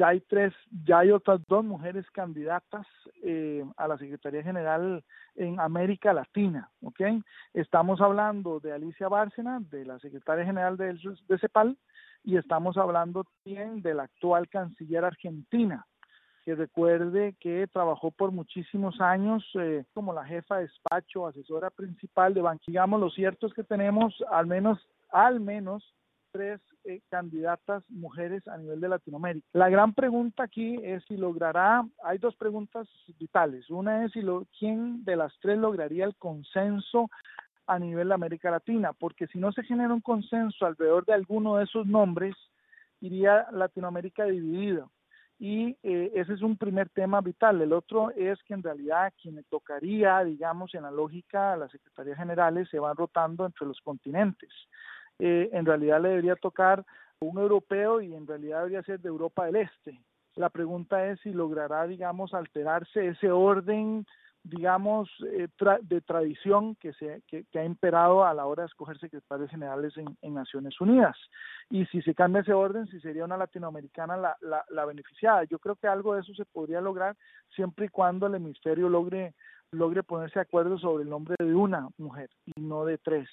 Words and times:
ya 0.00 0.08
hay 0.08 0.20
tres, 0.20 0.54
ya 0.86 1.00
hay 1.00 1.10
otras 1.10 1.40
dos 1.46 1.62
mujeres 1.62 2.10
candidatas 2.12 2.86
eh, 3.22 3.62
a 3.76 3.86
la 3.86 3.98
Secretaría 3.98 4.42
General 4.42 5.04
en 5.34 5.60
América 5.60 6.14
Latina, 6.14 6.70
¿ok? 6.82 7.02
Estamos 7.52 8.00
hablando 8.00 8.60
de 8.60 8.72
Alicia 8.72 9.08
Bárcena, 9.08 9.60
de 9.70 9.84
la 9.84 9.98
Secretaria 9.98 10.46
General 10.46 10.78
de, 10.78 10.98
CEPAL, 11.38 11.76
y 12.24 12.38
estamos 12.38 12.78
hablando 12.78 13.24
también 13.24 13.82
de 13.82 13.92
la 13.92 14.04
actual 14.04 14.48
canciller 14.48 15.04
argentina, 15.04 15.86
que 16.46 16.54
recuerde 16.54 17.36
que 17.38 17.66
trabajó 17.66 18.10
por 18.10 18.32
muchísimos 18.32 19.02
años 19.02 19.44
eh, 19.60 19.84
como 19.92 20.14
la 20.14 20.24
jefa 20.24 20.56
de 20.56 20.62
despacho, 20.62 21.26
asesora 21.26 21.68
principal 21.68 22.32
de 22.32 22.40
Banco. 22.40 22.62
Lo 22.96 23.10
cierto 23.10 23.48
es 23.48 23.52
que 23.52 23.64
tenemos 23.64 24.14
al 24.30 24.46
menos, 24.46 24.78
al 25.10 25.40
menos 25.40 25.84
tres 26.32 26.60
eh, 26.84 27.00
candidatas 27.10 27.82
mujeres 27.88 28.46
a 28.48 28.56
nivel 28.56 28.80
de 28.80 28.88
Latinoamérica. 28.88 29.46
La 29.52 29.68
gran 29.68 29.92
pregunta 29.94 30.44
aquí 30.44 30.78
es 30.82 31.04
si 31.04 31.16
logrará, 31.16 31.84
hay 32.04 32.18
dos 32.18 32.36
preguntas 32.36 32.88
vitales. 33.18 33.68
Una 33.70 34.04
es 34.04 34.12
si 34.12 34.22
lo, 34.22 34.46
quién 34.58 35.04
de 35.04 35.16
las 35.16 35.32
tres 35.40 35.58
lograría 35.58 36.04
el 36.04 36.16
consenso 36.16 37.10
a 37.66 37.78
nivel 37.78 38.08
de 38.08 38.14
América 38.14 38.50
Latina, 38.50 38.92
porque 38.92 39.26
si 39.28 39.38
no 39.38 39.52
se 39.52 39.62
genera 39.62 39.94
un 39.94 40.00
consenso 40.00 40.66
alrededor 40.66 41.04
de 41.04 41.14
alguno 41.14 41.56
de 41.56 41.64
esos 41.64 41.86
nombres, 41.86 42.34
iría 43.00 43.46
Latinoamérica 43.52 44.24
dividida. 44.24 44.88
Y 45.38 45.78
eh, 45.82 46.12
ese 46.14 46.34
es 46.34 46.42
un 46.42 46.58
primer 46.58 46.90
tema 46.90 47.22
vital. 47.22 47.62
El 47.62 47.72
otro 47.72 48.10
es 48.10 48.38
que 48.42 48.52
en 48.52 48.62
realidad 48.62 49.12
quien 49.22 49.42
tocaría, 49.48 50.22
digamos, 50.22 50.74
en 50.74 50.82
la 50.82 50.90
lógica 50.90 51.54
a 51.54 51.56
las 51.56 51.70
secretarías 51.70 52.18
generales 52.18 52.68
se 52.68 52.78
van 52.78 52.94
rotando 52.94 53.46
entre 53.46 53.66
los 53.66 53.80
continentes. 53.80 54.50
Eh, 55.20 55.50
en 55.52 55.66
realidad 55.66 56.00
le 56.00 56.10
debería 56.10 56.36
tocar 56.36 56.84
un 57.20 57.38
europeo 57.38 58.00
y 58.00 58.14
en 58.14 58.26
realidad 58.26 58.58
debería 58.58 58.82
ser 58.82 59.00
de 59.00 59.08
Europa 59.08 59.46
del 59.46 59.56
Este. 59.56 60.00
La 60.36 60.48
pregunta 60.48 61.06
es 61.06 61.20
si 61.20 61.32
logrará, 61.32 61.86
digamos, 61.86 62.34
alterarse 62.34 63.08
ese 63.08 63.30
orden 63.30 64.06
digamos, 64.42 65.10
eh, 65.26 65.48
de 65.82 66.00
tradición 66.00 66.74
que, 66.76 66.92
se, 66.94 67.22
ha 67.58 67.64
imperado 67.64 68.24
a 68.24 68.32
la 68.32 68.46
hora 68.46 68.62
de 68.62 68.68
escoger 68.68 68.98
secretarios 68.98 69.50
generales 69.50 69.92
en, 69.96 70.34
Naciones 70.34 70.80
Unidas. 70.80 71.16
Y 71.68 71.84
si 71.86 72.00
se 72.02 72.14
cambia 72.14 72.40
ese 72.40 72.52
orden, 72.52 72.86
si 72.86 73.00
sería 73.00 73.24
una 73.24 73.36
latinoamericana 73.36 74.16
la, 74.16 74.36
la, 74.40 74.64
la, 74.70 74.84
beneficiada. 74.86 75.44
Yo 75.44 75.58
creo 75.58 75.76
que 75.76 75.88
algo 75.88 76.14
de 76.14 76.22
eso 76.22 76.32
se 76.34 76.46
podría 76.46 76.80
lograr 76.80 77.16
siempre 77.54 77.86
y 77.86 77.88
cuando 77.88 78.26
el 78.26 78.34
hemisferio 78.34 78.88
logre, 78.88 79.34
logre 79.72 80.02
ponerse 80.02 80.38
de 80.38 80.44
acuerdo 80.44 80.78
sobre 80.78 81.04
el 81.04 81.10
nombre 81.10 81.36
de 81.38 81.54
una 81.54 81.88
mujer 81.98 82.30
y 82.46 82.60
no 82.60 82.84
de 82.84 82.96
tres. 82.96 83.28